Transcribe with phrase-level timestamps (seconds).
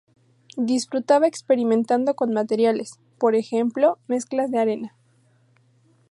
[0.57, 4.95] Disfrutaba experimentando con materiales, por ejemplo mezclas de arena.